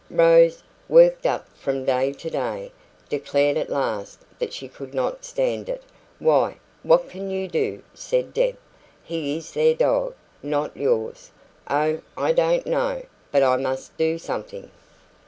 [0.09, 2.71] Rose, worked up from day to day,
[3.07, 5.83] declared at last that she could not stand it.
[6.17, 8.57] "Why, what can you do?" said Deb.
[9.03, 11.29] "He is their dog, not yours."
[11.69, 14.71] "Oh, I don't know; but I must do something."